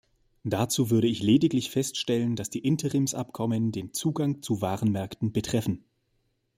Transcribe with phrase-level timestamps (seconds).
[0.43, 5.85] Dazu würde ich lediglich feststellen, dass die Interimsabkommen den Zugang zu Warenmärkten betreffen.